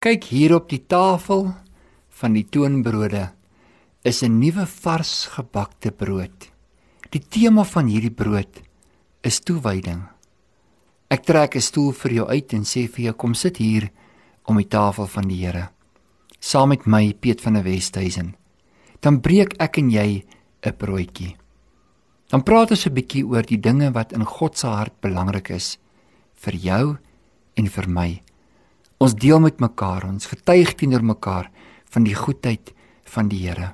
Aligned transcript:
Kyk 0.00 0.30
hier 0.32 0.54
op 0.56 0.70
die 0.72 0.80
tafel 0.88 1.50
van 2.16 2.32
die 2.32 2.46
toonbrode 2.48 3.34
is 4.00 4.22
'n 4.24 4.38
nuwe 4.40 4.64
vars 4.64 5.26
gebakte 5.28 5.90
brood. 5.92 6.48
Die 7.10 7.20
tema 7.20 7.64
van 7.64 7.86
hierdie 7.86 8.14
brood 8.22 8.62
is 9.20 9.40
toewyding. 9.40 10.08
Ek 11.10 11.26
trek 11.26 11.54
'n 11.54 11.60
stoel 11.60 11.92
vir 11.92 12.12
jou 12.12 12.28
uit 12.28 12.52
en 12.52 12.64
sê 12.64 12.88
vir 12.88 13.04
jou 13.04 13.12
kom 13.12 13.34
sit 13.34 13.58
hier 13.58 13.90
om 14.46 14.56
die 14.56 14.68
tafel 14.68 15.06
van 15.06 15.28
die 15.28 15.44
Here. 15.44 15.68
Saam 16.40 16.68
met 16.68 16.86
my 16.86 17.12
Piet 17.12 17.42
van 17.42 17.52
der 17.52 17.64
Westhuizen. 17.64 18.36
Dan 19.00 19.20
breek 19.20 19.54
ek 19.60 19.76
en 19.78 19.90
jy 19.90 20.24
'n 20.62 20.76
broodjie. 20.78 21.36
Dan 22.30 22.42
praat 22.42 22.70
ons 22.70 22.86
'n 22.86 22.94
bietjie 22.94 23.26
oor 23.26 23.42
die 23.42 23.60
dinge 23.60 23.92
wat 23.92 24.12
in 24.12 24.24
God 24.24 24.56
se 24.56 24.66
hart 24.66 25.00
belangrik 25.02 25.50
is 25.50 25.78
vir 26.36 26.54
jou 26.54 26.96
en 27.54 27.68
vir 27.68 27.88
my. 27.88 28.22
Ons 29.00 29.14
deel 29.16 29.40
met 29.40 29.62
mekaar, 29.62 30.04
ons 30.04 30.28
getuig 30.28 30.74
teenoor 30.76 31.04
mekaar 31.14 31.46
van 31.88 32.04
die 32.04 32.14
goedheid 32.14 32.74
van 33.08 33.30
die 33.32 33.40
Here. 33.46 33.72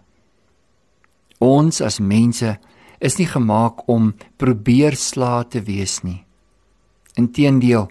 Ons 1.43 1.80
as 1.83 1.99
mense 1.99 2.52
is 3.02 3.19
nie 3.19 3.27
gemaak 3.27 3.83
om 3.91 4.12
probeer 4.39 4.95
sla 4.95 5.43
te 5.43 5.65
wees 5.66 5.99
nie. 6.07 6.23
Inteendeel, 7.19 7.91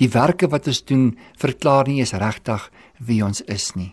die 0.00 0.08
werke 0.08 0.48
wat 0.48 0.70
ons 0.72 0.80
doen 0.88 1.12
verklaar 1.36 1.84
nie 1.90 2.00
eens 2.00 2.16
regtig 2.16 2.70
wie 2.96 3.20
ons 3.28 3.44
is 3.44 3.74
nie. 3.76 3.92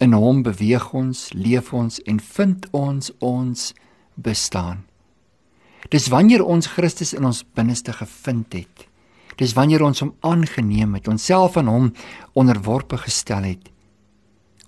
In 0.00 0.16
hom 0.16 0.40
beweeg 0.44 0.88
ons, 0.96 1.28
leef 1.36 1.72
ons 1.76 2.00
en 2.08 2.18
vind 2.32 2.66
ons 2.72 3.12
ons 3.20 3.70
bestaan. 4.16 4.84
Dis 5.92 6.08
wanneer 6.08 6.44
ons 6.44 6.72
Christus 6.72 7.12
in 7.12 7.28
ons 7.28 7.44
binneste 7.44 7.92
gevind 7.92 8.56
het 8.56 8.88
Dis 9.36 9.52
wanneer 9.56 9.84
ons 9.84 10.00
hom 10.00 10.14
aangeneem 10.24 10.96
het, 10.96 11.08
onsself 11.08 11.56
aan 11.60 11.68
hom 11.68 11.90
onderworpe 12.38 12.96
gestel 13.02 13.44
het, 13.44 13.68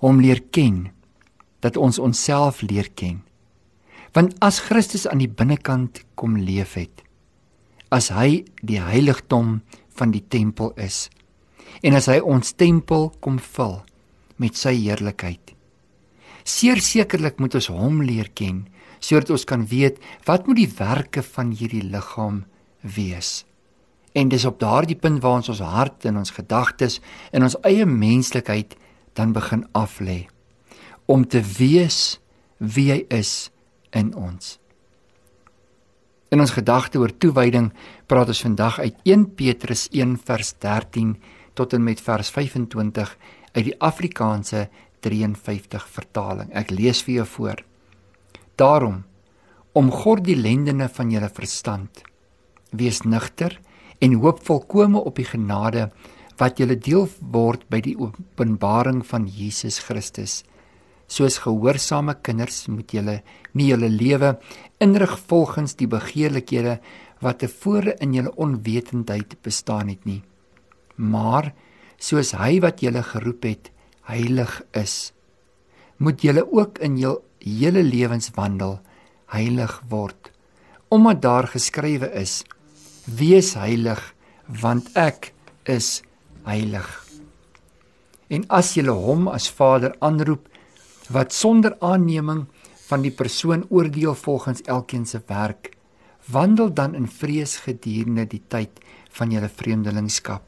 hom 0.05 0.21
leer 0.21 0.43
ken, 0.53 0.91
dat 1.65 1.77
ons 1.77 1.99
onsself 1.99 2.61
leer 2.63 2.91
ken. 2.95 3.23
Want 4.15 4.37
as 4.45 4.61
Christus 4.69 5.09
aan 5.09 5.23
die 5.23 5.31
binnekant 5.31 6.03
kom 6.19 6.37
leef 6.37 6.77
het, 6.79 7.03
as 7.89 8.11
hy 8.13 8.45
die 8.61 8.81
heiligdom 8.81 9.61
van 9.97 10.13
die 10.13 10.25
tempel 10.29 10.75
is 10.77 11.09
en 11.85 11.95
as 11.95 12.09
hy 12.11 12.19
ons 12.25 12.57
tempel 12.59 13.09
kom 13.25 13.39
vul 13.55 13.79
met 14.43 14.57
sy 14.59 14.75
heerlikheid. 14.77 15.55
Seer 16.49 16.81
sekerlik 16.83 17.39
moet 17.43 17.55
ons 17.59 17.71
hom 17.73 18.03
leer 18.05 18.31
ken 18.35 18.67
sodat 19.05 19.31
ons 19.35 19.47
kan 19.47 19.63
weet 19.71 20.01
wat 20.27 20.49
moet 20.49 20.59
die 20.59 20.73
werke 20.79 21.23
van 21.23 21.53
hierdie 21.55 21.85
liggaam 21.87 22.43
wees. 22.83 23.45
En 24.13 24.29
dis 24.29 24.45
op 24.45 24.61
daardie 24.61 24.97
punt 24.97 25.23
waar 25.23 25.41
ons 25.43 25.49
ons 25.49 25.61
hart 25.61 26.05
en 26.09 26.17
ons 26.17 26.31
gedagtes 26.31 27.01
en 27.33 27.43
ons 27.43 27.59
eie 27.69 27.87
menslikheid 27.87 28.77
dan 29.19 29.33
begin 29.33 29.67
aflê 29.73 30.27
om 31.09 31.25
te 31.25 31.41
wees 31.41 32.19
wie 32.59 32.91
hy 32.93 32.99
is 33.09 33.49
in 33.97 34.13
ons. 34.15 34.59
In 36.29 36.43
ons 36.45 36.53
gedagte 36.53 37.01
oor 37.01 37.15
toewyding 37.17 37.71
praat 38.11 38.29
ons 38.29 38.43
vandag 38.45 38.81
uit 38.85 38.99
1 39.09 39.25
Petrus 39.39 39.87
1 39.97 40.19
vers 40.29 40.53
13 40.61 41.15
tot 41.57 41.73
en 41.73 41.85
met 41.85 42.01
vers 42.05 42.31
25 42.31 43.15
uit 43.55 43.65
die 43.71 43.77
Afrikaanse 43.81 44.67
53 45.01 45.87
vertaling. 45.89 46.53
Ek 46.53 46.71
lees 46.75 47.01
vir 47.07 47.23
jou 47.23 47.27
voor. 47.39 47.65
Daarom 48.61 49.03
om 49.73 49.91
God 49.95 50.27
die 50.27 50.37
lendene 50.37 50.91
van 50.93 51.11
julle 51.15 51.31
verstand 51.33 52.03
wees 52.77 53.01
nigter 53.07 53.57
en 53.99 54.15
hoop 54.23 54.45
volkome 54.47 55.01
op 55.01 55.19
die 55.19 55.27
genade 55.27 55.89
wat 56.39 56.61
julle 56.61 56.79
deel 56.79 57.09
word 57.35 57.67
by 57.71 57.81
die 57.83 57.97
openbaring 57.99 59.03
van 59.07 59.27
Jesus 59.27 59.81
Christus. 59.83 60.45
Soos 61.09 61.41
gehoorsame 61.43 62.15
kinders 62.23 62.67
moet 62.69 62.93
julle 62.95 63.21
nie 63.57 63.71
julle 63.73 63.89
lewe 63.89 64.37
inrig 64.85 65.17
volgens 65.31 65.75
die 65.81 65.89
begeerlikhede 65.91 66.79
wat 67.25 67.41
tevore 67.43 67.97
in 68.05 68.15
julle 68.15 68.35
onwetendheid 68.37 69.39
bestaan 69.43 69.89
het 69.91 70.05
nie. 70.07 70.21
Maar 70.97 71.53
soos 71.99 72.35
hy 72.39 72.59
wat 72.63 72.83
julle 72.85 73.03
geroep 73.03 73.49
het 73.49 73.73
heilig 74.09 74.61
is, 74.79 75.13
moet 75.99 76.23
julle 76.23 76.45
ook 76.47 76.79
in 76.85 76.99
jul 77.01 77.19
hele 77.43 77.83
lewenswandel 77.83 78.79
heilig 79.33 79.75
word, 79.91 80.31
omdat 80.89 81.23
daar 81.23 81.49
geskrywe 81.51 82.13
is: 82.21 82.45
Wees 83.09 83.55
heilig 83.57 84.01
want 84.61 84.91
ek 84.93 85.33
is 85.65 86.03
heilig. 86.45 86.89
En 88.29 88.45
as 88.53 88.75
jy 88.77 88.85
hom 88.85 89.31
as 89.33 89.49
Vader 89.49 89.95
aanroep 90.05 90.45
wat 91.09 91.33
sonder 91.33 91.73
aanneming 91.81 92.45
van 92.89 93.05
die 93.05 93.13
persoon 93.13 93.65
oordeel 93.73 94.15
volgens 94.15 94.61
elkeen 94.69 95.07
se 95.07 95.23
werk, 95.27 95.73
wandel 96.29 96.69
dan 96.69 96.95
in 96.95 97.09
vrees 97.09 97.57
gedurende 97.65 98.27
die 98.29 98.43
tyd 98.49 98.77
van 99.17 99.33
julle 99.33 99.49
vreemdelingskap, 99.49 100.45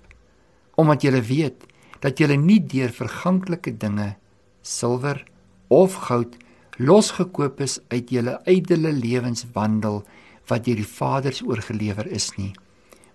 omdat 0.76 1.02
julle 1.02 1.22
weet 1.24 1.64
dat 2.04 2.20
julle 2.20 2.36
nie 2.36 2.60
deur 2.60 2.92
verganklike 2.92 3.72
dinge, 3.80 4.16
silwer 4.60 5.24
of 5.68 5.96
goud 6.08 6.36
losgekoop 6.76 7.60
is 7.60 7.78
uit 7.88 8.12
julle 8.12 8.36
ydelle 8.48 8.92
lewenswandel 8.92 10.02
wat 10.50 10.66
deur 10.66 10.80
die 10.80 10.92
Vaders 10.98 11.42
oorgelewer 11.46 12.06
is 12.10 12.30
nie, 12.36 12.52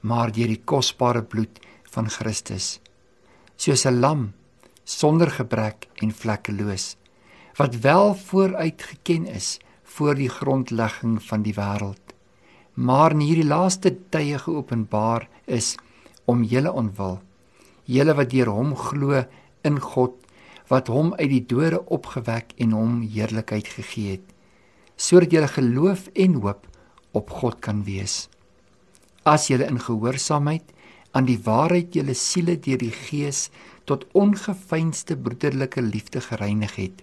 maar 0.02 0.32
deur 0.32 0.52
die 0.52 0.62
kosbare 0.64 1.24
bloed 1.24 1.60
van 1.94 2.10
Christus, 2.10 2.80
soos 3.58 3.86
'n 3.86 4.00
lam 4.00 4.34
sonder 4.84 5.30
gebrek 5.30 5.88
en 6.02 6.12
vlekkeloos, 6.12 6.96
wat 7.58 7.80
wel 7.82 8.16
vooruit 8.16 8.82
geken 8.82 9.28
is 9.28 9.60
voor 9.84 10.16
die 10.16 10.30
grondlegging 10.30 11.22
van 11.24 11.42
die 11.44 11.54
wêreld, 11.54 12.06
maar 12.74 13.12
in 13.12 13.20
hierdie 13.20 13.48
laaste 13.48 13.96
tye 14.10 14.38
geopenbaar 14.38 15.28
is 15.46 15.78
om 16.26 16.44
julle 16.44 16.72
ontwil, 16.72 17.22
julle 17.86 18.14
wat 18.14 18.30
deur 18.30 18.50
hom 18.50 18.76
glo 18.76 19.24
in 19.64 19.80
God 19.80 20.26
wat 20.68 20.90
hom 20.90 21.14
uit 21.14 21.30
die 21.30 21.46
dode 21.46 21.82
opgewek 21.94 22.56
en 22.62 22.74
hom 22.74 23.02
heerlikheid 23.06 23.68
gegee 23.78 24.18
het 24.18 24.32
sodat 24.96 25.34
julle 25.36 25.50
geloof 25.52 26.08
en 26.14 26.38
hoop 26.42 26.68
op 27.16 27.32
God 27.32 27.62
kan 27.64 27.84
wees. 27.88 28.28
As 29.24 29.48
jy 29.50 29.62
in 29.64 29.80
gehoorsaamheid 29.82 30.74
aan 31.16 31.28
die 31.30 31.40
waarheid 31.40 31.96
julle 31.96 32.14
siele 32.14 32.58
deur 32.60 32.82
die 32.82 32.94
Gees 32.94 33.48
tot 33.90 34.06
ongefeinste 34.14 35.16
broederlike 35.16 35.82
liefde 35.82 36.22
gereinig 36.22 36.76
het, 36.76 37.02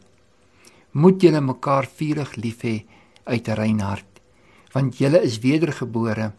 moet 0.92 1.22
julle 1.24 1.40
mekaar 1.40 1.88
vurig 1.88 2.36
lief 2.36 2.62
hê 2.68 2.84
uit 3.24 3.48
'n 3.48 3.56
rein 3.56 3.80
hart, 3.80 4.20
want 4.74 4.98
julle 4.98 5.20
is 5.22 5.40
wedergebore 5.40 6.32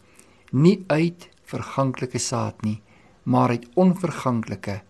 nie 0.52 0.86
uit 0.88 1.30
verganklike 1.44 2.20
saad 2.20 2.62
nie, 2.62 2.82
maar 3.24 3.50
uit 3.50 3.66
onverganklike 3.76 4.82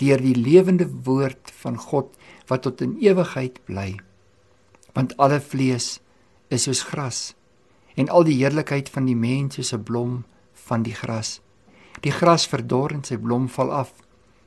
deur 0.00 0.20
die 0.22 0.34
lewende 0.34 0.88
woord 1.04 1.52
van 1.62 1.76
God 1.76 2.16
wat 2.48 2.62
tot 2.62 2.80
in 2.80 2.96
ewigheid 3.00 3.60
bly. 3.64 3.98
Want 4.94 5.16
alle 5.16 5.40
vlees 5.40 6.00
is 6.48 6.62
soos 6.62 6.82
gras 6.82 7.34
en 7.94 8.08
al 8.08 8.24
die 8.24 8.38
heerlikheid 8.40 8.88
van 8.88 9.04
die 9.04 9.16
mens 9.16 9.54
soos 9.54 9.72
'n 9.72 9.82
blom 9.82 10.24
van 10.52 10.82
die 10.82 10.94
gras. 10.94 11.40
Die 12.00 12.12
gras 12.12 12.46
verdor 12.46 12.92
en 12.92 13.04
sy 13.04 13.16
blom 13.16 13.48
val 13.48 13.70
af, 13.70 13.92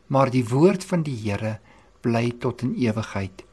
maar 0.07 0.29
die 0.29 0.45
woord 0.45 0.83
van 0.83 1.03
die 1.03 1.15
Here 1.15 1.59
bly 2.01 2.31
tot 2.39 2.61
in 2.61 2.75
ewigheid. 2.75 3.43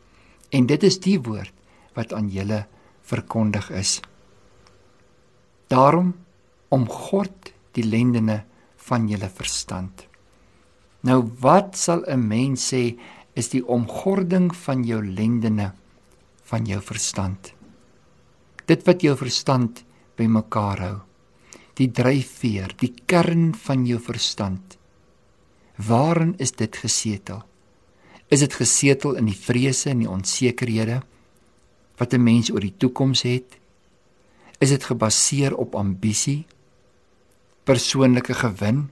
En 0.50 0.66
dit 0.66 0.82
is 0.82 0.98
die 1.00 1.18
woord 1.20 1.52
wat 1.94 2.12
aan 2.12 2.28
julle 2.28 2.66
verkondig 3.02 3.70
is. 3.70 4.00
Daarom 5.68 6.14
om 6.68 6.88
God 6.88 7.52
die 7.72 7.84
lendene 7.84 8.44
van 8.76 9.08
julle 9.08 9.28
verstand. 9.28 10.06
Nou 11.00 11.22
wat 11.40 11.76
sal 11.76 12.04
'n 12.06 12.28
mens 12.28 12.72
sê 12.72 12.98
is 13.34 13.48
die 13.48 13.64
omgording 13.66 14.54
van 14.56 14.84
jou 14.84 15.00
lendene 15.04 15.72
van 16.44 16.66
jou 16.66 16.80
verstand? 16.80 17.54
Dit 18.66 18.84
wat 18.86 19.02
jou 19.02 19.14
verstand 19.18 19.82
bymekaar 20.18 20.82
hou. 20.84 20.98
Die 21.78 21.88
dryfveer 21.90 22.74
die 22.80 22.92
kern 23.08 23.52
van 23.64 23.86
jou 23.88 23.98
verstand. 24.02 24.76
Waarin 25.80 26.34
is 26.38 26.52
dit 26.52 26.76
gesetel? 26.76 27.42
Is 28.32 28.44
dit 28.44 28.54
gesetel 28.54 29.16
in 29.20 29.28
die 29.28 29.36
vrese 29.36 29.90
en 29.92 30.04
die 30.04 30.10
onsekerhede 30.10 31.02
wat 31.98 32.14
'n 32.14 32.22
mens 32.22 32.50
oor 32.50 32.60
die 32.60 32.76
toekoms 32.76 33.22
het? 33.22 33.58
Is 34.60 34.70
dit 34.70 34.84
gebaseer 34.84 35.56
op 35.56 35.74
ambisie 35.74 36.46
persoonlike 37.64 38.34
gewin 38.34 38.90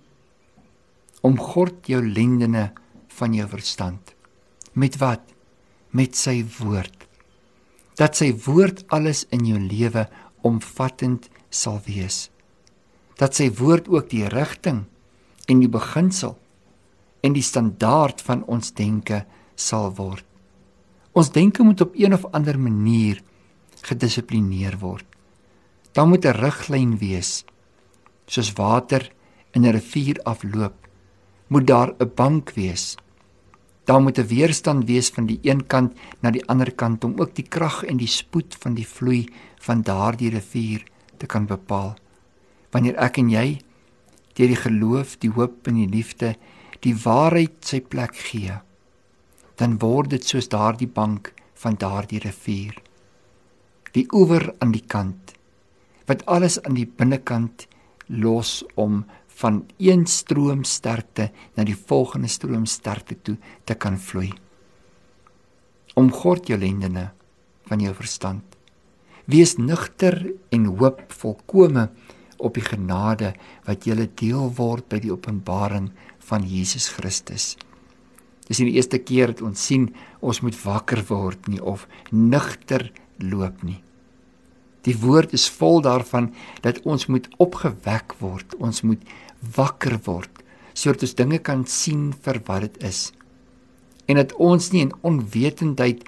om 1.21 1.39
God 1.39 1.87
jou 1.87 2.03
lendene 2.07 2.73
van 3.09 3.35
jou 3.35 3.49
verstand? 3.49 4.15
Met 4.73 4.97
wat? 4.97 5.21
Met 5.91 6.17
sy 6.17 6.45
woord 6.59 7.10
dat 8.01 8.17
sy 8.17 8.33
woord 8.47 8.87
alles 8.89 9.27
in 9.29 9.45
jou 9.45 9.59
lewe 9.61 10.07
omvattend 10.47 11.29
sal 11.53 11.81
wees. 11.85 12.31
Dat 13.21 13.37
sy 13.37 13.51
woord 13.53 13.91
ook 13.93 14.09
die 14.09 14.25
rigting 14.33 14.87
en 15.51 15.61
die 15.61 15.69
beginsel 15.69 16.39
en 17.21 17.37
die 17.37 17.45
standaard 17.45 18.23
van 18.25 18.47
ons 18.49 18.73
denke 18.73 19.27
sal 19.55 19.91
word. 19.99 20.25
Ons 21.13 21.33
denke 21.35 21.67
moet 21.67 21.83
op 21.85 21.93
een 21.99 22.17
of 22.17 22.25
ander 22.33 22.57
manier 22.57 23.21
gedissiplineer 23.85 24.79
word. 24.81 25.05
Daar 25.93 26.07
moet 26.09 26.25
'n 26.25 26.41
riglyn 26.41 26.99
wees. 26.99 27.45
Soos 28.27 28.53
water 28.53 29.13
in 29.53 29.67
'n 29.67 29.73
rivier 29.73 30.21
afloop, 30.25 30.89
moet 31.49 31.67
daar 31.67 31.95
'n 31.99 32.13
bank 32.15 32.53
wees. 32.55 32.97
Daar 33.91 34.03
moet 34.03 34.19
'n 34.19 34.27
weerstand 34.27 34.85
wees 34.87 35.09
van 35.11 35.27
die 35.27 35.39
een 35.43 35.67
kant 35.67 35.99
na 36.21 36.31
die 36.31 36.47
ander 36.47 36.75
kant 36.75 37.05
om 37.05 37.15
ook 37.19 37.35
die 37.35 37.49
krag 37.49 37.83
en 37.85 37.97
die 37.97 38.07
spoed 38.07 38.57
van 38.59 38.75
die 38.75 38.87
vloei 38.87 39.29
van 39.59 39.83
daardie 39.83 40.31
rivier 40.31 40.83
te 41.17 41.27
kan 41.27 41.47
bepaal. 41.47 41.97
Wanneer 42.71 42.97
ek 42.97 43.19
en 43.19 43.31
jy 43.31 43.61
deur 44.33 44.47
die 44.47 44.57
geloof, 44.57 45.19
die 45.19 45.31
hoop 45.31 45.67
en 45.67 45.75
die 45.75 45.89
liefde 45.89 46.37
die 46.81 46.95
waarheid 46.95 47.53
sy 47.61 47.81
plek 47.81 48.15
gee, 48.15 48.61
dan 49.57 49.79
word 49.79 50.11
dit 50.11 50.25
soos 50.25 50.49
daardie 50.49 50.89
bank 50.89 51.33
van 51.55 51.75
daardie 51.75 52.19
rivier. 52.19 52.75
Die 53.93 54.07
oewer 54.13 54.55
aan 54.59 54.73
die 54.73 54.87
kant 54.87 55.35
wat 56.07 56.27
alles 56.27 56.63
aan 56.63 56.75
die 56.75 56.87
binnekant 56.87 57.67
los 58.07 58.65
om 58.75 59.05
van 59.41 59.65
een 59.81 60.05
stroom 60.07 60.65
sterkte 60.69 61.31
na 61.57 61.65
die 61.65 61.77
volgende 61.77 62.29
stroom 62.29 62.67
sterkte 62.69 63.17
toe 63.23 63.37
te 63.65 63.75
kan 63.75 63.97
vloei. 63.99 64.31
Om 65.97 66.13
God 66.13 66.51
jou 66.51 66.59
lendene 66.61 67.11
van 67.71 67.81
jou 67.81 67.95
verstand. 67.97 68.45
Wees 69.31 69.57
nugter 69.57 70.19
en 70.51 70.67
hoop 70.81 71.03
volkome 71.15 71.89
op 72.41 72.57
die 72.57 72.65
genade 72.65 73.35
wat 73.67 73.87
julle 73.89 74.09
deel 74.19 74.49
word 74.57 74.89
by 74.93 75.01
die 75.03 75.13
openbaring 75.13 75.91
van 76.31 76.47
Jesus 76.47 76.89
Christus. 76.97 77.55
Dis 78.49 78.59
nie 78.59 78.73
die 78.73 78.81
eerste 78.81 78.99
keer 78.99 79.31
dat 79.31 79.45
ons 79.47 79.63
sien 79.63 79.91
ons 80.21 80.41
moet 80.43 80.57
wakker 80.65 81.05
word 81.09 81.49
nie 81.53 81.61
of 81.63 81.87
nugter 82.11 82.89
loop 83.23 83.63
nie. 83.63 83.79
Die 84.87 84.97
woord 84.97 85.35
is 85.37 85.49
vol 85.53 85.83
daarvan 85.85 86.31
dat 86.65 86.81
ons 86.89 87.07
moet 87.07 87.29
opgewek 87.39 88.15
word, 88.21 88.55
ons 88.59 88.83
moet 88.83 89.03
wakker 89.57 89.99
word 90.07 90.31
sodat 90.81 91.03
ons 91.05 91.17
dinge 91.19 91.39
kan 91.45 91.65
sien 91.69 92.11
vir 92.25 92.39
wat 92.47 92.63
dit 92.65 92.77
is. 92.89 93.01
En 94.09 94.17
dat 94.17 94.33
ons 94.41 94.71
nie 94.73 94.85
in 94.87 94.95
onwetendheid 95.05 96.07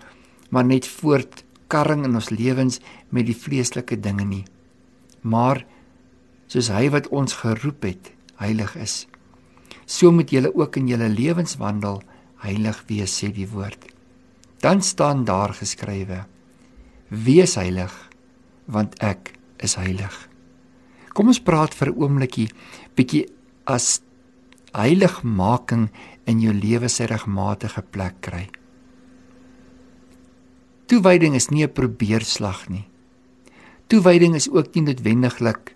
maar 0.55 0.65
net 0.65 0.87
voortkarring 0.89 2.07
in 2.07 2.17
ons 2.17 2.31
lewens 2.33 2.79
met 3.11 3.27
die 3.29 3.37
vleeslike 3.37 3.99
dinge 4.01 4.25
nie. 4.29 4.45
Maar 5.23 5.65
soos 6.49 6.71
hy 6.73 6.89
wat 6.95 7.09
ons 7.13 7.37
geroep 7.43 7.85
het, 7.89 8.13
heilig 8.41 8.75
is. 8.81 8.97
So 9.87 10.13
moet 10.13 10.33
julle 10.33 10.53
ook 10.55 10.77
in 10.81 10.89
julle 10.89 11.09
lewenswandel 11.11 12.03
heilig 12.45 12.83
wees, 12.89 13.15
sê 13.19 13.31
die 13.33 13.49
woord. 13.49 13.87
Dan 14.63 14.83
staan 14.83 15.25
daar 15.25 15.55
geskrywe: 15.57 16.25
Wees 17.09 17.57
heilig, 17.59 17.93
want 18.67 18.99
ek 19.03 19.35
is 19.63 19.75
heilig. 19.75 20.29
Kom 21.13 21.29
ons 21.29 21.41
praat 21.41 21.75
vir 21.75 21.89
'n 21.89 21.99
oombliekie 21.99 22.49
bietjie 22.97 23.27
as 23.67 24.01
heiligmaking 24.73 25.91
in 26.27 26.41
jou 26.41 26.53
lewe 26.53 26.89
se 26.89 27.07
regmatige 27.07 27.83
plek 27.83 28.21
kry. 28.21 28.49
Toewyding 30.87 31.35
is 31.35 31.51
nie 31.51 31.65
'n 31.65 31.73
probeerslag 31.73 32.69
nie. 32.69 32.89
Toewyding 33.89 34.35
is 34.35 34.51
ook 34.51 34.75
nie 34.75 34.83
noodwendiglik 34.83 35.75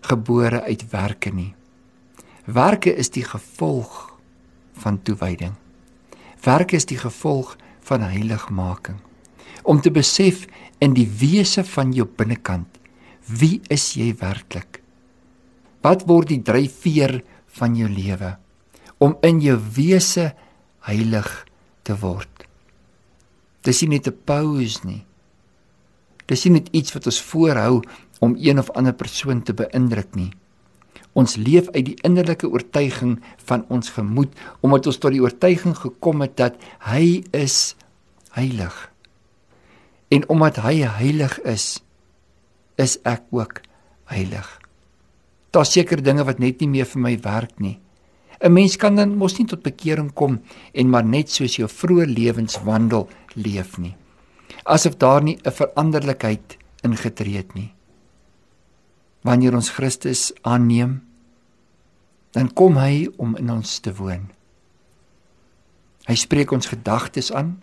gebore 0.00 0.62
uit 0.62 0.90
werke 0.90 1.30
nie. 1.30 1.54
Werke 2.44 2.94
is 2.94 3.10
die 3.10 3.24
gevolg 3.24 4.18
van 4.72 5.02
toewyding. 5.02 5.54
Werke 6.44 6.76
is 6.76 6.84
die 6.84 6.98
gevolg 6.98 7.56
van 7.80 8.00
heiligmaking. 8.00 9.00
Om 9.64 9.80
te 9.80 9.90
besef 9.90 10.44
in 10.84 10.92
die 10.96 11.08
wese 11.08 11.64
van 11.64 11.92
jou 11.96 12.04
binnekant, 12.04 12.68
wie 13.40 13.62
is 13.72 13.94
jy 13.96 14.12
werklik? 14.20 14.82
Wat 15.84 16.04
word 16.08 16.28
die 16.32 16.42
dryfveer 16.44 17.22
van 17.58 17.76
jou 17.76 17.88
lewe 17.88 18.36
om 19.04 19.16
in 19.26 19.40
jou 19.40 19.56
wese 19.76 20.30
heilig 20.84 21.30
te 21.84 21.96
word? 22.00 22.44
Dis 23.64 23.80
nie 23.82 23.96
net 23.96 24.08
'n 24.08 24.20
pause 24.24 24.80
nie. 24.84 25.04
Dis 26.26 26.44
nie 26.44 26.60
net 26.60 26.68
iets 26.72 26.92
wat 26.92 27.06
ons 27.06 27.20
voorhou 27.20 27.82
om 28.20 28.36
een 28.36 28.58
of 28.58 28.70
ander 28.70 28.92
persoon 28.92 29.42
te 29.42 29.52
beïndruk 29.52 30.14
nie. 30.14 30.32
Ons 31.14 31.36
leef 31.36 31.68
uit 31.70 31.84
die 31.84 31.98
innerlike 32.02 32.48
oortuiging 32.48 33.20
van 33.36 33.64
ons 33.68 33.90
gemoed 33.90 34.32
omdat 34.60 34.86
ons 34.86 34.98
tot 34.98 35.12
die 35.12 35.22
oortuiging 35.22 35.76
gekom 35.76 36.20
het 36.20 36.36
dat 36.36 36.54
hy 36.78 37.24
is 37.32 37.76
heilig. 38.30 38.93
En 40.08 40.28
omdat 40.28 40.56
hy 40.56 40.82
heilig 40.82 41.38
is, 41.48 41.82
is 42.76 42.98
ek 43.04 43.22
ook 43.30 43.60
heilig. 44.10 44.48
Daar's 45.50 45.72
seker 45.72 46.02
dinge 46.02 46.24
wat 46.24 46.38
net 46.38 46.60
nie 46.60 46.68
meer 46.68 46.88
vir 46.90 47.00
my 47.00 47.14
werk 47.22 47.60
nie. 47.60 47.78
'n 48.40 48.52
Mens 48.52 48.76
kan 48.76 48.96
dan 48.96 49.16
mos 49.16 49.38
nie 49.38 49.46
tot 49.46 49.62
bekering 49.62 50.12
kom 50.12 50.42
en 50.74 50.90
maar 50.90 51.04
net 51.04 51.30
soos 51.30 51.56
jou 51.56 51.68
vroeë 51.68 52.06
lewenswandel 52.06 53.08
leef 53.34 53.78
nie. 53.78 53.96
Asof 54.64 54.96
daar 54.96 55.22
nie 55.22 55.38
'n 55.44 55.50
veranderlikheid 55.50 56.58
ingetree 56.82 57.36
het 57.36 57.54
nie 57.54 57.74
wanneer 59.24 59.56
ons 59.56 59.72
Christus 59.72 60.28
aanneem, 60.44 61.00
dan 62.36 62.50
kom 62.52 62.76
hy 62.76 63.08
om 63.16 63.36
in 63.40 63.50
ons 63.54 63.78
te 63.80 63.94
woon. 63.96 64.28
Hy 66.04 66.16
spreek 66.20 66.52
ons 66.52 66.68
gedagtes 66.68 67.30
aan. 67.32 67.56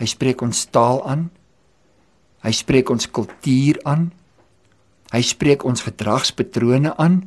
Hy 0.00 0.08
spreek 0.08 0.40
ons 0.40 0.62
taal 0.72 1.02
aan. 1.04 1.28
Hy 2.40 2.52
spreek 2.56 2.90
ons 2.90 3.10
kultuur 3.10 3.80
aan. 3.84 4.10
Hy 5.12 5.22
spreek 5.26 5.64
ons 5.68 5.84
gedragspatrone 5.84 6.94
aan. 6.96 7.22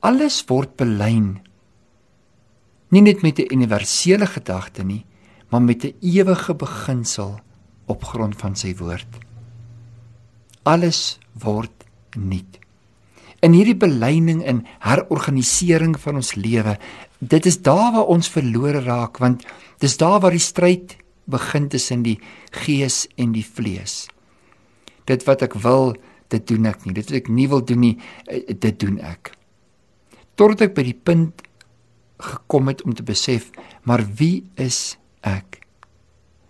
Alles 0.00 0.40
word 0.48 0.76
belyn. 0.80 1.40
Nie 2.92 3.02
net 3.02 3.22
met 3.22 3.38
'n 3.38 3.52
universele 3.52 4.26
gedagte 4.26 4.82
nie, 4.84 5.04
maar 5.50 5.62
met 5.62 5.84
'n 5.84 5.94
ewige 6.00 6.54
beginsel 6.54 7.40
op 7.86 8.04
grond 8.04 8.36
van 8.36 8.56
sy 8.56 8.74
woord. 8.76 9.08
Alles 10.62 11.18
word 11.32 11.84
nuut. 12.16 12.58
In 13.40 13.52
hierdie 13.52 13.76
beleining 13.76 14.44
en 14.44 14.66
herorganisering 14.78 16.00
van 16.00 16.14
ons 16.14 16.34
lewe, 16.34 16.78
dit 17.18 17.46
is 17.46 17.58
daar 17.62 17.92
waar 17.92 18.06
ons 18.06 18.28
verlore 18.28 18.80
raak 18.80 19.18
want 19.18 19.42
dis 19.78 19.96
daar 19.96 20.20
waar 20.20 20.30
die 20.30 20.38
stryd 20.38 20.96
begin 21.30 21.68
tussen 21.68 22.02
die 22.02 22.18
gees 22.64 23.06
en 23.16 23.34
die 23.36 23.46
vlees. 23.46 24.06
Dit 25.06 25.26
wat 25.26 25.42
ek 25.42 25.54
wil, 25.62 25.94
dit 26.32 26.44
doen 26.48 26.66
ek 26.70 26.86
nie. 26.86 26.94
Dit 26.96 27.10
wat 27.10 27.22
ek 27.22 27.30
nie 27.30 27.48
wil 27.50 27.64
doen 27.64 27.80
nie, 27.80 27.96
eh, 28.28 28.42
dit 28.46 28.78
doen 28.80 28.98
ek. 29.00 29.32
Totdat 30.36 30.70
ek 30.70 30.74
by 30.74 30.82
die 30.82 30.98
punt 30.98 31.42
gekom 32.18 32.68
het 32.68 32.82
om 32.82 32.94
te 32.94 33.02
besef, 33.02 33.50
maar 33.84 34.04
wie 34.16 34.44
is 34.56 34.96
ek? 35.22 35.66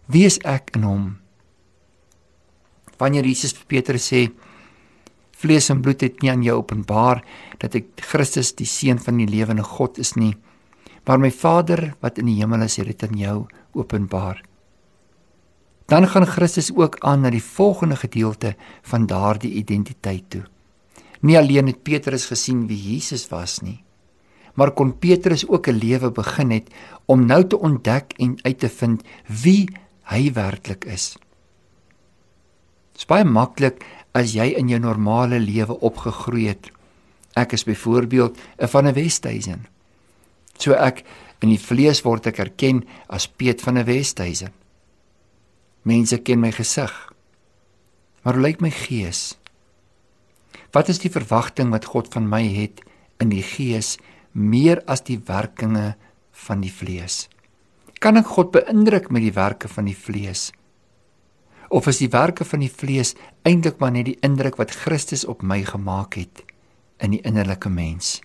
Wie 0.06 0.24
is 0.24 0.38
ek 0.44 0.76
in 0.76 0.82
hom? 0.82 1.18
Wanneer 2.98 3.24
Jesus 3.24 3.52
vir 3.52 3.66
Petrus 3.66 4.12
sê, 4.12 4.30
vlees 5.32 5.70
en 5.70 5.82
bloed 5.82 6.00
het 6.00 6.22
nie 6.22 6.30
aan 6.30 6.42
jou 6.42 6.60
openbaar 6.60 7.22
dat 7.58 7.74
ek 7.74 7.86
Christus 7.96 8.52
die 8.52 8.66
seun 8.66 8.98
van 8.98 9.18
die 9.18 9.26
lewende 9.26 9.64
God 9.66 9.98
is 9.98 10.14
nie 10.14 10.36
maar 11.06 11.18
my 11.18 11.30
Vader 11.34 11.92
wat 12.02 12.18
in 12.22 12.30
die 12.30 12.38
hemel 12.38 12.62
is 12.66 12.78
het 12.78 12.90
dit 12.92 13.04
aan 13.06 13.18
jou 13.18 13.36
openbaar 13.78 14.42
dan 15.92 16.08
gaan 16.08 16.26
Christus 16.26 16.72
ook 16.72 16.98
aan 17.04 17.20
na 17.20 17.30
die 17.30 17.44
volgende 17.44 18.00
gedeelte 18.00 18.56
van 18.82 19.06
daardie 19.06 19.52
identiteit 19.60 20.28
toe 20.34 20.44
nie 21.20 21.38
alleen 21.38 21.70
het 21.70 21.82
Petrus 21.86 22.26
gesien 22.32 22.66
wie 22.66 22.80
Jesus 22.90 23.28
was 23.30 23.60
nie 23.60 23.82
maar 24.54 24.72
kon 24.76 24.98
Petrus 24.98 25.46
ook 25.48 25.68
'n 25.68 25.78
lewe 25.78 26.10
begin 26.10 26.50
het 26.50 26.68
om 27.04 27.26
nou 27.26 27.46
te 27.46 27.58
ontdek 27.58 28.12
en 28.16 28.38
uit 28.42 28.58
te 28.58 28.68
vind 28.68 29.02
wie 29.26 29.68
hy 30.02 30.32
werklik 30.32 30.84
is. 30.84 31.16
Dit 32.92 33.04
is 33.04 33.08
baie 33.08 33.24
maklik 33.24 33.84
as 34.12 34.34
jy 34.36 34.52
in 34.58 34.68
jou 34.68 34.80
normale 34.80 35.40
lewe 35.40 35.78
opgegroei 35.80 36.48
het. 36.48 36.70
Ek 37.38 37.52
is 37.52 37.64
byvoorbeeld 37.64 38.38
'n 38.58 38.68
van 38.68 38.86
'n 38.86 38.94
Westhuizen. 38.94 39.66
So 40.58 40.72
ek 40.72 41.04
in 41.40 41.48
die 41.48 41.58
vlees 41.58 42.02
word 42.02 42.26
ek 42.26 42.38
erken 42.38 42.84
as 43.08 43.28
Piet 43.28 43.60
van 43.60 43.78
'n 43.78 43.84
Westhuizen. 43.84 44.61
Mense 45.82 46.18
ken 46.22 46.40
my 46.40 46.52
gesig. 46.54 46.92
Maar 48.22 48.38
hoe 48.38 48.42
lyk 48.42 48.60
my 48.62 48.70
gees? 48.70 49.36
Wat 50.72 50.88
is 50.88 51.02
die 51.02 51.10
verwagting 51.12 51.72
wat 51.74 51.90
God 51.90 52.08
van 52.14 52.28
my 52.30 52.42
het 52.46 52.80
in 53.20 53.32
die 53.32 53.42
gees 53.44 53.96
meer 54.32 54.80
as 54.86 55.04
die 55.04 55.18
werkinge 55.26 55.94
van 56.46 56.62
die 56.62 56.72
vlees? 56.72 57.26
Kan 58.02 58.16
ek 58.18 58.34
God 58.34 58.54
beïndruk 58.54 59.10
met 59.10 59.26
die 59.26 59.34
werke 59.34 59.68
van 59.68 59.90
die 59.90 59.98
vlees? 59.98 60.50
of 61.72 61.86
is 61.88 62.02
die 62.02 62.10
werke 62.12 62.44
van 62.44 62.60
die 62.60 62.70
vlees 62.70 63.14
eintlik 63.48 63.80
maar 63.80 63.94
net 63.94 64.10
die 64.10 64.18
indruk 64.26 64.58
wat 64.60 64.74
Christus 64.84 65.24
op 65.24 65.40
my 65.42 65.62
gemaak 65.64 66.18
het 66.20 66.44
in 67.02 67.16
die 67.16 67.22
innerlike 67.24 67.72
mens? 67.72 68.18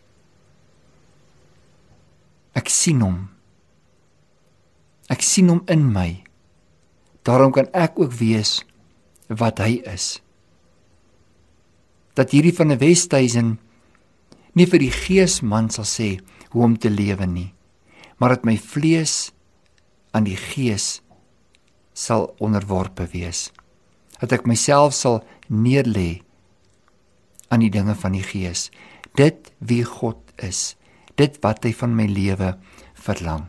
Ek 2.57 2.67
sien 2.73 2.99
hom. 3.05 3.21
Ek 5.07 5.23
sien 5.23 5.47
hom 5.47 5.63
in 5.71 5.87
my. 5.93 6.09
Daarom 7.27 7.51
kan 7.51 7.67
ek 7.75 7.99
ook 7.99 8.13
wees 8.15 8.61
wat 9.27 9.59
hy 9.59 9.81
is. 9.83 10.21
Dat 12.15 12.31
hierdie 12.31 12.55
van 12.55 12.71
'n 12.71 12.79
Westhuizen 12.79 13.59
nie 14.55 14.65
vir 14.65 14.79
die 14.79 14.91
geesman 14.91 15.69
sal 15.69 15.85
sê 15.85 16.19
hoe 16.49 16.63
om 16.63 16.77
te 16.77 16.89
lewe 16.89 17.25
nie, 17.25 17.53
maar 18.17 18.29
dat 18.29 18.45
my 18.45 18.57
vlees 18.57 19.31
aan 20.11 20.23
die 20.23 20.39
gees 20.39 21.01
sal 21.93 22.33
onderworpe 22.39 23.05
wees. 23.11 23.51
Dat 24.19 24.31
ek 24.31 24.47
myself 24.47 24.93
sal 24.93 25.23
neerlê 25.49 26.21
aan 27.49 27.59
die 27.59 27.69
dinge 27.69 27.95
van 27.95 28.11
die 28.11 28.23
gees. 28.23 28.71
Dit 29.15 29.51
wie 29.59 29.83
God 29.83 30.17
is, 30.35 30.75
dit 31.15 31.37
wat 31.43 31.63
hy 31.63 31.73
van 31.73 31.95
my 31.95 32.05
lewe 32.05 32.57
verlang. 32.93 33.47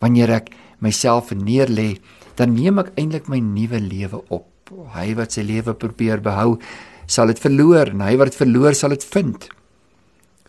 Wanneer 0.00 0.30
ek 0.30 0.50
myself 0.80 1.30
neerlê, 1.30 2.00
dan 2.34 2.54
neem 2.54 2.78
ek 2.78 2.92
eintlik 2.96 3.28
my 3.28 3.40
nuwe 3.40 3.80
lewe 3.80 4.22
op. 4.28 4.46
Hy 4.94 5.14
wat 5.18 5.32
sy 5.32 5.42
lewe 5.42 5.74
probeer 5.74 6.20
behou, 6.22 6.58
sal 7.06 7.26
dit 7.26 7.40
verloor 7.42 7.90
en 7.90 8.04
hy 8.06 8.14
wat 8.16 8.30
dit 8.30 8.38
verloor 8.38 8.74
sal 8.74 8.94
dit 8.94 9.04
vind. 9.04 9.48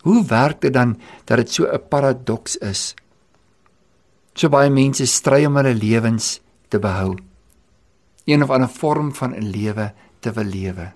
Hoe 0.06 0.22
werk 0.26 0.62
dit 0.62 0.74
dan 0.74 0.96
dat 1.26 1.38
dit 1.38 1.50
so 1.50 1.66
'n 1.66 1.82
paradoks 1.90 2.58
is? 2.58 2.96
So 4.34 4.50
baie 4.50 4.70
mense 4.70 5.06
stry 5.06 5.46
om 5.46 5.56
hulle 5.56 5.74
lewens 5.74 6.42
te 6.70 6.80
behou. 6.80 7.18
Een 8.26 8.44
of 8.44 8.50
ander 8.50 8.70
vorm 8.70 9.14
van 9.14 9.34
'n 9.36 9.52
lewe 9.52 9.94
te 10.20 10.32
wil 10.32 10.46
lewe. 10.46 10.94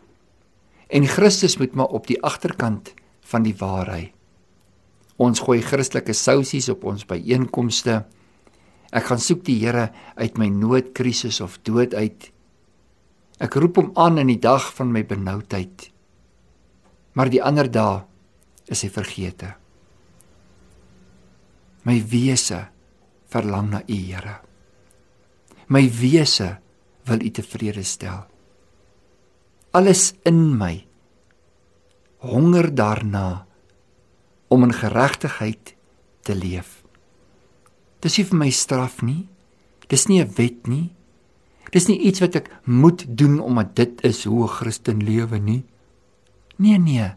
En 0.87 1.07
Christus 1.07 1.57
moet 1.57 1.73
maar 1.73 1.87
op 1.87 2.07
die 2.07 2.21
agterkant 2.23 2.93
van 3.21 3.43
die 3.43 3.55
waarheid. 3.57 4.11
Ons 5.15 5.39
gooi 5.39 5.61
Christelike 5.61 6.13
sousies 6.13 6.69
op 6.69 6.83
ons 6.83 7.05
byeenkomste. 7.07 8.03
Ek 8.93 9.09
gaan 9.09 9.21
soek 9.21 9.43
die 9.47 9.57
Here 9.63 9.89
uit 10.15 10.37
my 10.37 10.49
noodkrisis 10.49 11.41
of 11.41 11.57
dood 11.65 11.93
uit. 11.93 12.29
Ek 13.41 13.57
roep 13.59 13.79
hom 13.81 13.91
aan 13.99 14.21
in 14.21 14.31
die 14.31 14.41
dag 14.41 14.69
van 14.77 14.93
my 14.93 15.03
benoudheid. 15.07 15.89
Maar 17.15 17.31
die 17.31 17.41
ander 17.43 17.69
dae 17.71 18.03
is 18.71 18.83
hy 18.83 18.91
vergete. 18.91 19.53
My 21.85 21.99
wese 22.09 22.65
verlang 23.29 23.69
na 23.73 23.81
U, 23.85 23.95
Here. 23.95 24.39
My 25.67 25.85
wese 25.89 26.55
wil 27.05 27.21
U 27.21 27.29
tevrede 27.29 27.83
stel. 27.83 28.25
Alles 29.75 30.13
in 30.23 30.55
my 30.57 30.85
honger 32.25 32.71
daarna 32.73 33.45
om 34.47 34.63
in 34.63 34.73
geregtigheid 34.73 35.75
te 36.25 36.35
leef. 36.35 36.84
Dis 38.05 38.19
nie 38.19 38.27
vir 38.29 38.37
my 38.37 38.51
straf 38.53 39.01
nie. 39.01 39.25
Dis 39.89 40.05
nie 40.07 40.21
'n 40.21 40.29
wet 40.37 40.67
nie. 40.67 40.93
Dis 41.73 41.87
nie 41.87 41.97
iets 41.97 42.21
wat 42.21 42.35
ek 42.35 42.51
moet 42.65 43.05
doen 43.09 43.39
omdat 43.39 43.75
dit 43.75 44.03
is 44.05 44.25
hoe 44.25 44.43
'n 44.43 44.55
Christen 44.57 45.03
lewe 45.03 45.39
nie. 45.39 45.63
Nee 46.57 46.77
nee. 46.77 47.09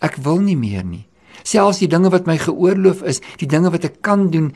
Ek 0.00 0.16
wil 0.16 0.40
nie 0.40 0.56
meer 0.56 0.84
nie. 0.84 1.06
Selfs 1.44 1.78
die 1.78 1.88
dinge 1.88 2.10
wat 2.10 2.26
my 2.26 2.38
geoorloof 2.38 3.02
is, 3.02 3.20
die 3.38 3.46
dinge 3.46 3.70
wat 3.70 3.84
ek 3.84 4.02
kan 4.02 4.30
doen, 4.30 4.52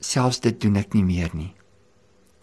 selfs 0.00 0.40
dit 0.40 0.60
doen 0.60 0.76
ek 0.76 0.94
nie 0.94 1.04
meer 1.04 1.30
nie. 1.32 1.54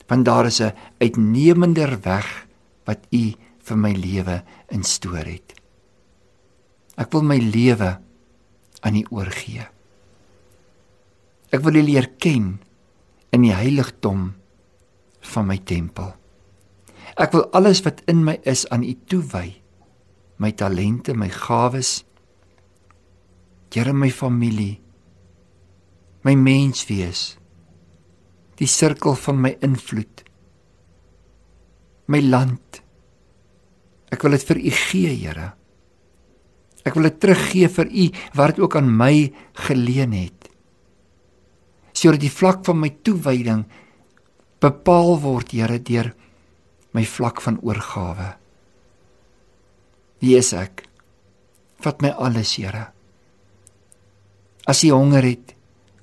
Want 0.07 0.25
daar 0.25 0.45
is 0.45 0.61
'n 0.61 0.73
uitnemender 0.99 2.01
weg 2.01 2.47
wat 2.85 2.99
U 3.11 3.33
vir 3.59 3.77
my 3.77 3.93
lewe 3.93 4.43
instoor 4.69 5.25
het. 5.25 5.53
Ek 6.97 7.11
wil 7.11 7.21
my 7.21 7.37
lewe 7.37 7.99
aan 8.81 8.95
U 8.95 9.03
oorgee. 9.09 9.74
Ek 11.55 11.63
wil 11.63 11.79
U 11.79 11.85
leer 11.87 12.09
ken 12.19 12.57
in 13.31 13.45
die 13.45 13.55
heiligdom 13.55 14.33
van 15.31 15.47
my 15.47 15.55
tempel. 15.63 16.11
Ek 17.15 17.31
wil 17.31 17.47
alles 17.55 17.79
wat 17.85 18.01
in 18.11 18.25
my 18.27 18.35
is 18.43 18.65
aan 18.75 18.83
U 18.83 18.91
toewy. 19.07 19.61
My 20.43 20.51
talente, 20.51 21.15
my 21.15 21.31
gawes, 21.31 22.01
Here 23.75 23.91
my 23.91 24.07
familie, 24.07 24.77
my 26.23 26.31
menswees, 26.39 27.33
die 28.55 28.69
sirkel 28.71 29.17
van 29.19 29.41
my 29.43 29.51
invloed, 29.67 30.23
my 32.07 32.21
land. 32.23 32.79
Ek 34.15 34.23
wil 34.23 34.37
dit 34.37 34.47
vir 34.47 34.61
U 34.61 34.71
gee, 34.79 35.11
Here. 35.11 35.49
Ek 36.87 36.95
wil 36.95 37.09
dit 37.09 37.19
teruggee 37.19 37.67
vir 37.75 37.91
U 37.91 38.07
wat 38.39 38.53
dit 38.53 38.63
ook 38.63 38.79
aan 38.79 38.87
my 38.95 39.11
geleen 39.67 40.15
het. 40.15 40.44
Sodat 42.05 42.21
die 42.21 42.29
vlak 42.29 42.59
van 42.67 42.77
my 42.77 42.91
toewyding 43.01 43.63
bepaal 44.61 45.15
word, 45.23 45.49
Here, 45.57 45.79
deur 45.81 46.11
my 46.93 47.01
vlak 47.01 47.39
van 47.41 47.55
oorgawe. 47.65 48.27
Wie 50.21 50.35
is 50.37 50.51
ek? 50.53 50.83
Vat 51.81 52.03
my 52.05 52.11
alles, 52.13 52.51
Here. 52.59 52.83
As 54.69 54.83
jy 54.85 54.91
honger 54.93 55.25
het, 55.25 55.55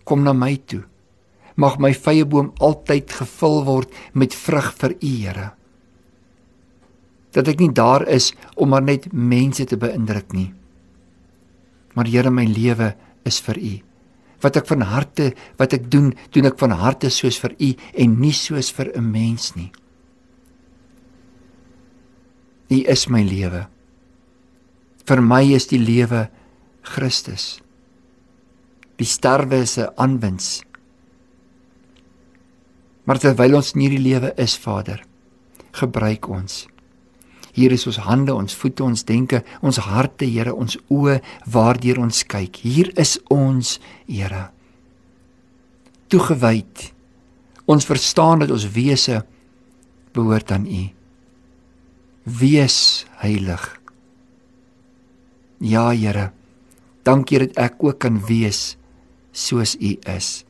kom 0.03 0.25
na 0.27 0.35
my 0.35 0.57
toe. 0.67 0.81
Mag 1.55 1.79
my 1.79 1.93
vyeboom 1.95 2.51
altyd 2.59 3.15
gevul 3.21 3.63
word 3.71 3.95
met 4.19 4.35
vrug 4.35 4.73
vir 4.83 4.97
U, 4.99 5.13
Here. 5.23 5.47
Dat 7.31 7.47
ek 7.55 7.63
nie 7.63 7.71
daar 7.71 8.09
is 8.11 8.33
om 8.59 8.75
maar 8.75 8.83
net 8.83 9.07
mense 9.15 9.71
te 9.71 9.79
beïndruk 9.79 10.35
nie. 10.35 10.51
Maar 11.95 12.11
Here, 12.11 12.35
my 12.35 12.51
lewe 12.51 12.91
is 13.23 13.39
vir 13.47 13.63
U. 13.63 13.75
Wat 14.43 14.57
ek 14.59 14.67
van 14.67 14.83
harte, 14.83 15.33
wat 15.57 15.73
ek 15.73 15.91
doen, 15.91 16.13
doen 16.35 16.51
ek 16.51 16.59
van 16.59 16.75
harte 16.77 17.11
soos 17.11 17.39
vir 17.39 17.55
U 17.59 17.71
en 18.05 18.21
nie 18.21 18.35
soos 18.35 18.73
vir 18.75 18.91
'n 18.97 19.11
mens 19.11 19.55
nie. 19.57 19.71
U 22.71 22.79
is 22.89 23.09
my 23.09 23.23
lewe. 23.23 23.69
Vir 25.07 25.21
my 25.23 25.43
is 25.55 25.67
die 25.67 25.79
lewe 25.79 26.31
Christus. 26.83 27.61
Die 28.99 29.07
sterwe 29.07 29.63
is 29.63 29.79
'n 29.79 29.93
aanwins. 29.97 30.63
Maar 33.05 33.19
terwyl 33.19 33.57
ons 33.57 33.73
in 33.75 33.81
hierdie 33.81 34.03
lewe 34.11 34.33
is, 34.37 34.57
Vader, 34.57 35.03
gebruik 35.73 36.29
ons. 36.29 36.72
Hier 37.53 37.73
is 37.75 37.85
ons 37.87 38.01
hande, 38.07 38.33
ons 38.33 38.57
voete, 38.57 38.85
ons 38.85 39.05
denke, 39.05 39.43
ons 39.61 39.81
harte, 39.85 40.25
Here, 40.25 40.55
ons 40.55 40.79
oë 40.89 41.19
waardeur 41.53 42.01
ons 42.01 42.23
kyk. 42.25 42.63
Hier 42.65 42.93
is 43.01 43.19
ons, 43.33 43.77
Here. 44.09 44.49
Toegewyd. 46.13 46.89
Ons 47.69 47.89
verstaan 47.89 48.43
dat 48.43 48.53
ons 48.53 48.67
wese 48.73 49.21
behoort 50.17 50.53
aan 50.53 50.65
U. 50.67 50.83
Wees 52.41 53.05
heilig. 53.21 53.69
Ja, 55.61 55.91
Here. 55.93 56.31
Dankie 57.05 57.45
dat 57.45 57.59
ek 57.61 57.83
ook 57.85 58.01
kan 58.01 58.21
wees 58.29 58.79
soos 59.33 59.75
U 59.77 59.93
is. 60.09 60.45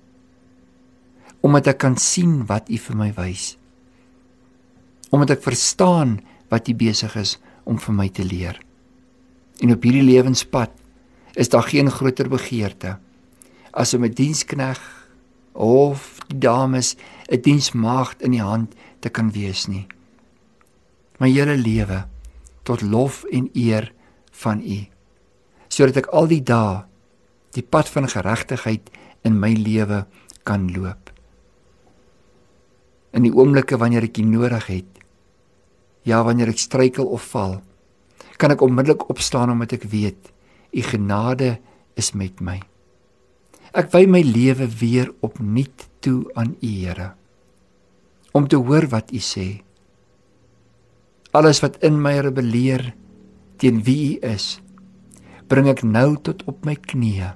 Omdat 1.42 1.72
ek 1.74 1.82
kan 1.82 1.98
sien 1.98 2.44
wat 2.46 2.70
U 2.70 2.78
vir 2.78 2.98
my 2.98 3.10
wys. 3.16 3.56
Omdat 5.10 5.38
ek 5.38 5.46
verstaan 5.50 6.20
wat 6.52 6.68
U 6.68 6.74
besig 6.76 7.16
is 7.16 7.38
om 7.64 7.80
vir 7.80 7.96
my 7.96 8.08
te 8.12 8.24
leer. 8.26 8.58
En 9.64 9.72
op 9.72 9.82
hierdie 9.82 10.04
lewenspad 10.04 10.74
is 11.40 11.48
daar 11.48 11.64
geen 11.64 11.88
groter 11.90 12.28
begeerte 12.28 12.98
as 13.72 13.94
om 13.94 14.04
'n 14.04 14.12
dienskneg 14.12 14.80
of 15.52 16.20
die 16.28 16.38
dames 16.38 16.96
'n 17.28 17.40
diensmaagd 17.40 18.22
in 18.22 18.30
die 18.30 18.44
hand 18.44 18.74
te 19.00 19.08
kan 19.08 19.32
wees 19.32 19.66
nie. 19.66 19.86
My 21.18 21.30
hele 21.30 21.56
lewe 21.56 22.04
tot 22.62 22.82
lof 22.82 23.24
en 23.24 23.50
eer 23.54 23.92
van 24.30 24.60
U 24.60 24.86
sodat 25.68 25.96
ek 25.96 26.12
al 26.12 26.26
die 26.28 26.42
dae 26.42 26.84
die 27.56 27.64
pad 27.64 27.88
van 27.88 28.08
geregtigheid 28.08 28.90
in 29.24 29.38
my 29.40 29.52
lewe 29.52 30.06
kan 30.44 30.68
loop. 30.72 31.10
In 33.12 33.22
die 33.22 33.32
oomblikke 33.32 33.76
wanneer 33.76 34.02
ek 34.02 34.14
dit 34.14 34.26
nodig 34.26 34.66
het, 34.66 35.01
ja 36.08 36.22
wanneer 36.26 36.50
ek 36.52 36.60
struikel 36.62 37.06
of 37.06 37.24
val, 37.32 37.60
kan 38.38 38.54
ek 38.54 38.62
onmiddellik 38.64 39.06
opstaan 39.12 39.52
omdat 39.54 39.76
ek 39.78 39.86
weet 39.92 40.30
u 40.72 40.82
genade 40.82 41.56
is 42.00 42.12
met 42.16 42.40
my. 42.40 42.58
Ek 43.76 43.92
wy 43.94 44.04
my 44.08 44.22
lewe 44.24 44.66
weer 44.80 45.12
opnuut 45.24 45.88
toe 46.04 46.24
aan 46.34 46.56
u 46.60 46.70
Here 46.70 47.12
om 48.32 48.46
te 48.48 48.56
hoor 48.56 48.86
wat 48.88 49.10
u 49.12 49.20
sê. 49.20 49.60
Alles 51.36 51.60
wat 51.60 51.76
in 51.84 51.98
my 52.00 52.14
rebelleer 52.24 52.94
teen 53.60 53.82
wie 53.84 54.16
u 54.16 54.30
is, 54.32 54.56
bring 55.52 55.68
ek 55.68 55.84
nou 55.84 56.16
tot 56.16 56.40
op 56.48 56.64
my 56.64 56.78
knieë 56.80 57.34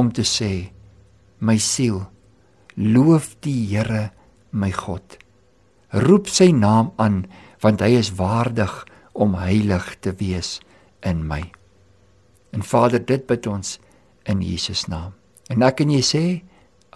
om 0.00 0.08
te 0.12 0.24
sê 0.24 0.70
my 1.44 1.58
siel 1.60 2.00
loof 2.76 3.34
die 3.44 3.58
Here 3.68 4.10
my 4.56 4.72
God 4.72 5.18
roep 5.92 6.28
sy 6.32 6.50
naam 6.52 6.92
aan 7.00 7.24
want 7.64 7.80
hy 7.80 7.96
is 7.98 8.14
waardig 8.18 8.84
om 9.12 9.34
heilig 9.40 9.94
te 10.00 10.14
wees 10.18 10.58
in 11.00 11.26
my 11.26 11.42
en 12.52 12.62
Vader 12.62 13.02
dit 13.04 13.26
bid 13.26 13.46
ons 13.46 13.78
in 14.24 14.42
Jesus 14.42 14.86
naam 14.90 15.14
En 15.52 15.62
ek 15.62 15.84
en 15.84 15.92
jy 15.94 16.02
sê 16.02 16.24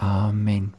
amen. 0.02 0.72